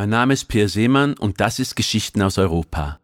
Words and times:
Mein 0.00 0.10
Name 0.10 0.32
ist 0.32 0.44
Pierre 0.44 0.68
Seemann 0.68 1.14
und 1.14 1.40
das 1.40 1.58
ist 1.58 1.74
Geschichten 1.74 2.22
aus 2.22 2.38
Europa. 2.38 3.00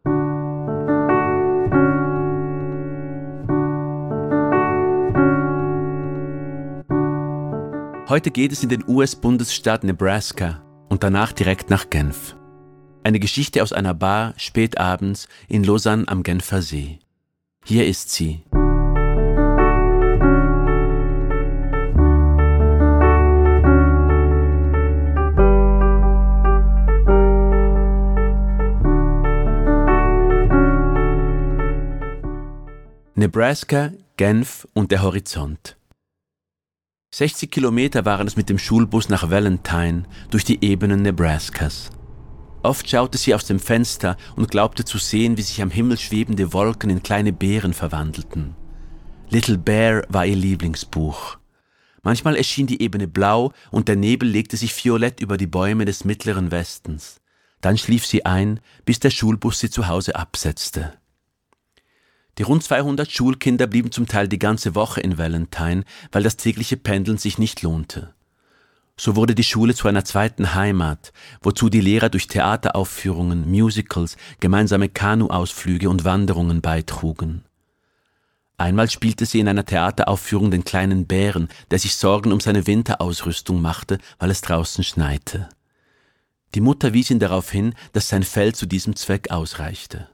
Heute 8.09 8.31
geht 8.31 8.53
es 8.53 8.63
in 8.63 8.69
den 8.69 8.85
US-Bundesstaat 8.87 9.83
Nebraska 9.83 10.63
und 10.89 11.03
danach 11.03 11.33
direkt 11.33 11.69
nach 11.69 11.91
Genf. 11.91 12.37
Eine 13.03 13.19
Geschichte 13.19 13.65
aus 13.65 13.73
einer 13.73 13.95
Bar 13.95 14.35
spät 14.37 14.79
abends 14.79 15.27
in 15.49 15.65
Lausanne 15.65 16.07
am 16.07 16.23
Genfer 16.23 16.63
See. 16.63 17.01
Hier 17.65 17.89
ist 17.89 18.13
sie. 18.13 18.45
Nebraska, 33.17 33.93
Genf 34.17 34.67
und 34.73 34.91
der 34.91 35.03
Horizont. 35.03 35.77
60 37.13 37.49
Kilometer 37.49 38.05
waren 38.05 38.27
es 38.27 38.35
mit 38.35 38.49
dem 38.49 38.59
Schulbus 38.59 39.09
nach 39.09 39.31
Valentine 39.31 40.03
durch 40.33 40.45
die 40.45 40.65
Ebenen 40.65 41.03
Nebraskas. 41.03 41.91
Oft 42.65 42.91
schaute 42.91 43.17
sie 43.17 43.33
aus 43.33 43.45
dem 43.45 43.61
Fenster 43.61 44.17
und 44.35 44.51
glaubte 44.51 44.85
zu 44.85 44.99
sehen, 44.99 45.37
wie 45.37 45.43
sich 45.43 45.63
am 45.63 45.71
Himmel 45.71 45.97
schwebende 45.97 46.53
Wolken 46.53 46.91
in 46.91 47.05
kleine 47.05 47.33
Bären 47.33 47.73
verwandelten. 47.73 48.57
Little 49.29 49.59
Bear 49.59 50.03
war 50.09 50.27
ihr 50.27 50.35
Lieblingsbuch. 50.35 51.39
Manchmal 52.03 52.35
erschien 52.35 52.67
die 52.67 52.83
Ebene 52.83 53.07
blau 53.07 53.53
und 53.71 53.87
der 53.87 53.95
Nebel 53.95 54.29
legte 54.29 54.57
sich 54.57 54.75
violett 54.85 55.21
über 55.21 55.37
die 55.37 55.47
Bäume 55.47 55.85
des 55.85 56.05
mittleren 56.05 56.51
Westens. 56.51 57.21
Dann 57.61 57.79
schlief 57.79 58.05
sie 58.07 58.27
ein, 58.27 58.59
bis 58.85 58.99
der 58.99 59.11
Schulbus 59.11 59.61
sie 59.61 59.71
zu 59.71 59.87
Hause 59.87 60.17
absetzte. 60.17 60.95
Die 62.39 62.43
rund 62.43 62.65
200 62.65 63.11
Schulkinder 63.11 63.67
blieben 63.67 63.93
zum 63.93 64.07
Teil 64.07 64.29
die 64.29 64.39
ganze 64.39 64.75
Woche 64.75 65.01
in 65.01 65.19
Valentine, 65.19 65.85
weil 66.11 66.23
das 66.23 66.37
tägliche 66.37 66.77
Pendeln 66.77 67.19
sich 67.19 67.39
nicht 67.39 67.63
lohnte. 67.63 68.15
So 68.97 69.17
wurde 69.17 69.35
die 69.35 69.45
Schule 69.45 69.75
zu 69.75 69.89
einer 69.89 70.05
zweiten 70.05 70.55
Heimat, 70.55 71.13
wozu 71.43 71.69
die 71.69 71.81
Lehrer 71.81 72.11
durch 72.11 72.29
Theateraufführungen, 72.29 73.51
Musicals, 73.51 74.17
gemeinsame 74.39 74.89
Kanuausflüge 74.89 75.91
und 75.91 76.05
Wanderungen 76.05 76.61
beitrugen. 76.61 77.45
Einmal 78.57 78.89
spielte 78.89 79.27
sie 79.27 79.41
in 79.41 79.49
einer 79.49 79.65
Theateraufführung 79.65 80.53
den 80.53 80.63
kleinen 80.63 81.07
Bären, 81.07 81.49
der 81.73 81.81
sich 81.81 81.97
Sorgen 81.97 82.33
um 82.33 82.39
seine 82.39 82.69
Winterausrüstung 82.69 83.61
machte, 83.61 83.99
weil 84.21 84.31
es 84.31 84.43
draußen 84.43 84.85
schneite. 84.85 85.49
Die 86.55 86.61
Mutter 86.61 86.93
wies 86.93 87.11
ihn 87.11 87.19
darauf 87.19 87.51
hin, 87.51 87.75
dass 87.93 88.09
sein 88.09 88.23
Fell 88.23 88.55
zu 88.55 88.67
diesem 88.67 88.95
Zweck 88.95 89.33
ausreichte. 89.33 90.09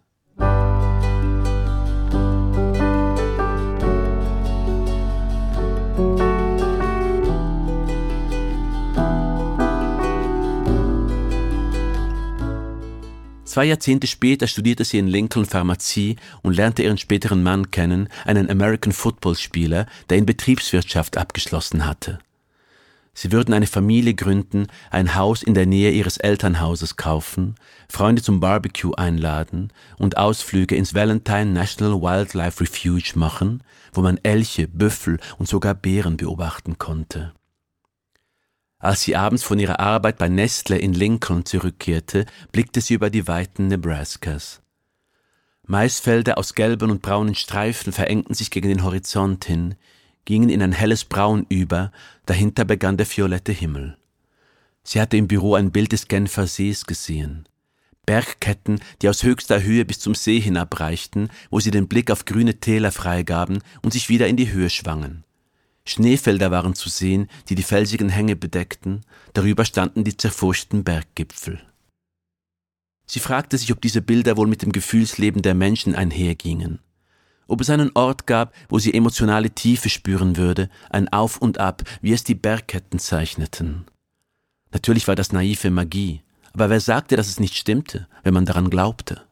Zwei 13.50 13.64
Jahrzehnte 13.64 14.06
später 14.06 14.46
studierte 14.46 14.84
sie 14.84 14.98
in 14.98 15.08
Lincoln 15.08 15.44
Pharmazie 15.44 16.14
und 16.42 16.54
lernte 16.54 16.84
ihren 16.84 16.98
späteren 16.98 17.42
Mann 17.42 17.72
kennen, 17.72 18.08
einen 18.24 18.48
American 18.48 18.92
Football 18.92 19.34
Spieler, 19.34 19.86
der 20.08 20.18
in 20.18 20.24
Betriebswirtschaft 20.24 21.16
abgeschlossen 21.16 21.84
hatte. 21.84 22.20
Sie 23.12 23.32
würden 23.32 23.52
eine 23.52 23.66
Familie 23.66 24.14
gründen, 24.14 24.68
ein 24.92 25.16
Haus 25.16 25.42
in 25.42 25.54
der 25.54 25.66
Nähe 25.66 25.90
ihres 25.90 26.18
Elternhauses 26.18 26.96
kaufen, 26.96 27.56
Freunde 27.88 28.22
zum 28.22 28.38
Barbecue 28.38 28.94
einladen 28.94 29.72
und 29.98 30.16
Ausflüge 30.16 30.76
ins 30.76 30.94
Valentine 30.94 31.46
National 31.46 32.00
Wildlife 32.00 32.60
Refuge 32.60 33.18
machen, 33.18 33.64
wo 33.92 34.00
man 34.00 34.20
Elche, 34.22 34.68
Büffel 34.68 35.18
und 35.38 35.48
sogar 35.48 35.74
Bären 35.74 36.16
beobachten 36.16 36.78
konnte. 36.78 37.32
Als 38.80 39.02
sie 39.02 39.14
abends 39.14 39.42
von 39.42 39.58
ihrer 39.58 39.78
Arbeit 39.78 40.16
bei 40.16 40.30
Nestle 40.30 40.78
in 40.78 40.94
Lincoln 40.94 41.44
zurückkehrte, 41.44 42.24
blickte 42.50 42.80
sie 42.80 42.94
über 42.94 43.10
die 43.10 43.28
Weiten 43.28 43.68
Nebraskas. 43.68 44.62
Maisfelder 45.66 46.38
aus 46.38 46.54
gelben 46.54 46.90
und 46.90 47.02
braunen 47.02 47.34
Streifen 47.34 47.92
verengten 47.92 48.34
sich 48.34 48.50
gegen 48.50 48.68
den 48.68 48.82
Horizont 48.82 49.44
hin, 49.44 49.74
gingen 50.24 50.48
in 50.48 50.62
ein 50.62 50.72
helles 50.72 51.04
Braun 51.04 51.44
über, 51.50 51.92
dahinter 52.24 52.64
begann 52.64 52.96
der 52.96 53.06
violette 53.06 53.52
Himmel. 53.52 53.98
Sie 54.82 54.98
hatte 54.98 55.18
im 55.18 55.28
Büro 55.28 55.54
ein 55.54 55.72
Bild 55.72 55.92
des 55.92 56.08
Genfer 56.08 56.46
Sees 56.46 56.86
gesehen. 56.86 57.46
Bergketten, 58.06 58.80
die 59.02 59.10
aus 59.10 59.22
höchster 59.22 59.62
Höhe 59.62 59.84
bis 59.84 60.00
zum 60.00 60.14
See 60.14 60.40
hinabreichten, 60.40 61.28
wo 61.50 61.60
sie 61.60 61.70
den 61.70 61.86
Blick 61.86 62.10
auf 62.10 62.24
grüne 62.24 62.58
Täler 62.58 62.92
freigaben 62.92 63.58
und 63.82 63.92
sich 63.92 64.08
wieder 64.08 64.26
in 64.26 64.36
die 64.36 64.50
Höhe 64.50 64.70
schwangen. 64.70 65.24
Schneefelder 65.90 66.52
waren 66.52 66.74
zu 66.74 66.88
sehen, 66.88 67.28
die 67.48 67.56
die 67.56 67.64
felsigen 67.64 68.10
Hänge 68.10 68.36
bedeckten, 68.36 69.02
darüber 69.32 69.64
standen 69.64 70.04
die 70.04 70.16
zerfurchten 70.16 70.84
Berggipfel. 70.84 71.60
Sie 73.06 73.18
fragte 73.18 73.58
sich, 73.58 73.72
ob 73.72 73.80
diese 73.80 74.00
Bilder 74.00 74.36
wohl 74.36 74.46
mit 74.46 74.62
dem 74.62 74.70
Gefühlsleben 74.70 75.42
der 75.42 75.54
Menschen 75.54 75.96
einhergingen, 75.96 76.78
ob 77.48 77.60
es 77.60 77.70
einen 77.70 77.90
Ort 77.94 78.28
gab, 78.28 78.54
wo 78.68 78.78
sie 78.78 78.94
emotionale 78.94 79.50
Tiefe 79.50 79.88
spüren 79.88 80.36
würde, 80.36 80.70
ein 80.90 81.08
Auf 81.08 81.38
und 81.38 81.58
Ab, 81.58 81.82
wie 82.00 82.12
es 82.12 82.22
die 82.22 82.36
Bergketten 82.36 83.00
zeichneten. 83.00 83.86
Natürlich 84.70 85.08
war 85.08 85.16
das 85.16 85.32
naive 85.32 85.70
Magie, 85.70 86.22
aber 86.52 86.70
wer 86.70 86.80
sagte, 86.80 87.16
dass 87.16 87.26
es 87.26 87.40
nicht 87.40 87.56
stimmte, 87.56 88.06
wenn 88.22 88.34
man 88.34 88.46
daran 88.46 88.70
glaubte? 88.70 89.22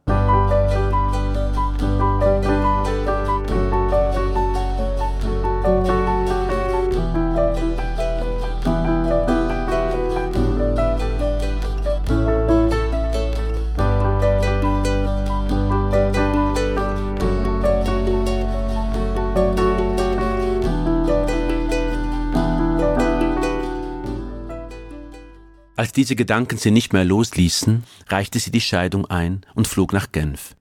Diese 25.99 26.15
Gedanken 26.15 26.59
sie 26.59 26.71
nicht 26.71 26.93
mehr 26.93 27.05
losließen, 27.05 27.83
reichte 28.07 28.39
sie 28.39 28.53
die 28.53 28.61
Scheidung 28.61 29.07
ein 29.07 29.41
und 29.57 29.67
flog 29.67 29.93
nach 29.93 30.13
Genf. 30.13 30.55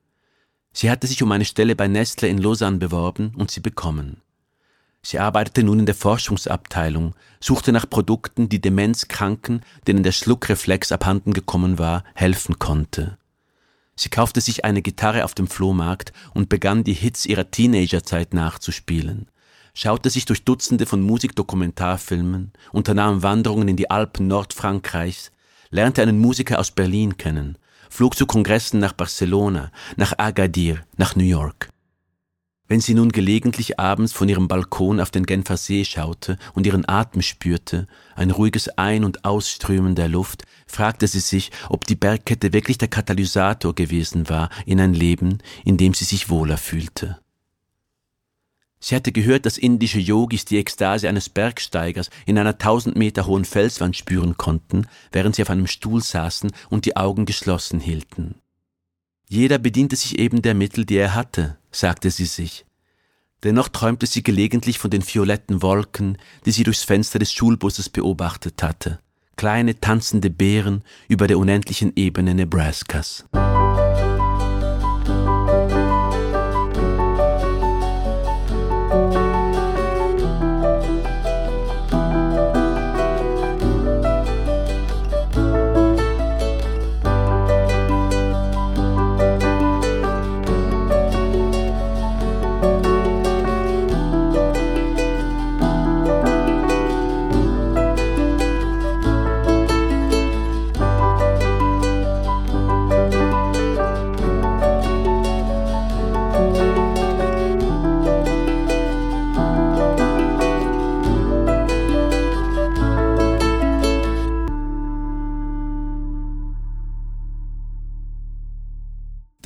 Sie 0.73 0.89
hatte 0.89 1.05
sich 1.05 1.21
um 1.21 1.31
eine 1.31 1.45
Stelle 1.45 1.75
bei 1.75 1.87
Nestle 1.87 2.27
in 2.27 2.39
Lausanne 2.39 2.79
beworben 2.79 3.33
und 3.37 3.51
sie 3.51 3.59
bekommen. 3.59 4.21
Sie 5.03 5.19
arbeitete 5.19 5.61
nun 5.61 5.77
in 5.77 5.85
der 5.85 5.93
Forschungsabteilung, 5.93 7.13
suchte 7.39 7.71
nach 7.71 7.87
Produkten, 7.87 8.49
die 8.49 8.59
Demenzkranken, 8.59 9.61
denen 9.85 10.01
der 10.01 10.11
Schluckreflex 10.11 10.91
abhanden 10.91 11.33
gekommen 11.33 11.77
war, 11.77 12.03
helfen 12.15 12.57
konnte. 12.57 13.19
Sie 13.95 14.09
kaufte 14.09 14.41
sich 14.41 14.65
eine 14.65 14.81
Gitarre 14.81 15.23
auf 15.23 15.35
dem 15.35 15.45
Flohmarkt 15.45 16.13
und 16.33 16.49
begann 16.49 16.83
die 16.83 16.93
Hits 16.93 17.27
ihrer 17.27 17.51
Teenagerzeit 17.51 18.33
nachzuspielen 18.33 19.27
schaute 19.77 20.09
sich 20.09 20.25
durch 20.25 20.43
Dutzende 20.43 20.87
von 20.87 21.01
Musikdokumentarfilmen, 21.03 22.51
unternahm 22.71 23.21
Wanderungen 23.21 23.67
in 23.67 23.75
die 23.75 23.91
Alpen 23.91 24.25
Nordfrankreichs, 24.25 25.31
lernte 25.69 26.01
einen 26.01 26.17
Musiker 26.17 26.57
aus 26.57 26.71
Berlin 26.71 27.17
kennen, 27.17 27.59
flog 27.87 28.17
zu 28.17 28.25
Kongressen 28.25 28.79
nach 28.79 28.93
Barcelona, 28.93 29.71
nach 29.95 30.17
Agadir, 30.17 30.83
nach 30.97 31.15
New 31.15 31.23
York. 31.23 31.69
Wenn 32.67 32.81
sie 32.81 32.95
nun 32.95 33.11
gelegentlich 33.11 33.79
abends 33.79 34.13
von 34.13 34.27
ihrem 34.27 34.47
Balkon 34.47 34.99
auf 34.99 35.11
den 35.11 35.27
Genfer 35.27 35.57
See 35.57 35.85
schaute 35.85 36.39
und 36.55 36.65
ihren 36.65 36.89
Atem 36.89 37.21
spürte, 37.21 37.87
ein 38.15 38.31
ruhiges 38.31 38.69
Ein- 38.79 39.05
und 39.05 39.25
Ausströmen 39.25 39.93
der 39.93 40.09
Luft, 40.09 40.43
fragte 40.65 41.07
sie 41.07 41.19
sich, 41.19 41.51
ob 41.69 41.85
die 41.85 41.95
Bergkette 41.95 42.51
wirklich 42.51 42.79
der 42.79 42.87
Katalysator 42.87 43.75
gewesen 43.75 44.27
war 44.27 44.49
in 44.65 44.81
ein 44.81 44.95
Leben, 44.95 45.37
in 45.65 45.77
dem 45.77 45.93
sie 45.93 46.03
sich 46.03 46.31
wohler 46.31 46.57
fühlte. 46.57 47.19
Sie 48.79 48.95
hatte 48.95 49.11
gehört, 49.11 49.45
dass 49.45 49.57
indische 49.57 49.99
Yogis 49.99 50.45
die 50.45 50.57
Ekstase 50.57 51.09
eines 51.09 51.29
Bergsteigers 51.29 52.09
in 52.25 52.37
einer 52.37 52.57
tausend 52.57 52.95
Meter 52.95 53.25
hohen 53.25 53.45
Felswand 53.45 53.95
spüren 53.95 54.37
konnten, 54.37 54.87
während 55.11 55.35
sie 55.35 55.41
auf 55.41 55.49
einem 55.49 55.67
Stuhl 55.67 56.01
saßen 56.01 56.51
und 56.69 56.85
die 56.85 56.95
Augen 56.95 57.25
geschlossen 57.25 57.79
hielten. 57.79 58.35
Jeder 59.29 59.57
bediente 59.57 59.95
sich 59.95 60.19
eben 60.19 60.41
der 60.41 60.53
Mittel, 60.53 60.85
die 60.85 60.97
er 60.97 61.15
hatte, 61.15 61.57
sagte 61.71 62.11
sie 62.11 62.25
sich. 62.25 62.65
Dennoch 63.43 63.67
träumte 63.67 64.07
sie 64.07 64.23
gelegentlich 64.23 64.79
von 64.79 64.89
den 64.89 65.05
violetten 65.05 65.61
Wolken, 65.61 66.17
die 66.45 66.51
sie 66.51 66.63
durchs 66.63 66.83
Fenster 66.83 67.19
des 67.19 67.31
Schulbusses 67.31 67.89
beobachtet 67.89 68.63
hatte, 68.63 68.99
kleine 69.35 69.79
tanzende 69.79 70.29
Bären 70.29 70.83
über 71.07 71.27
der 71.27 71.37
unendlichen 71.37 71.93
Ebene 71.95 72.33
Nebraskas. 72.33 73.25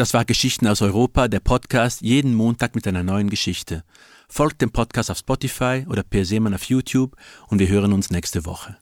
Das 0.02 0.16
war 0.16 0.26
Geschichten 0.26 0.66
aus 0.66 0.82
Europa, 0.82 1.28
der 1.28 1.42
Podcast, 1.42 2.02
jeden 2.02 2.34
Montag 2.34 2.74
mit 2.74 2.88
einer 2.88 3.04
neuen 3.04 3.30
Geschichte. 3.30 3.84
Folgt 4.28 4.60
dem 4.64 4.72
Podcast 4.72 5.12
auf 5.12 5.20
Spotify 5.20 5.86
oder 5.88 6.02
Per 6.02 6.26
Seemann 6.26 6.56
auf 6.56 6.64
YouTube 6.64 7.16
und 7.50 7.60
wir 7.60 7.68
hören 7.68 7.94
uns 7.94 8.10
nächste 8.10 8.44
Woche. 8.46 8.78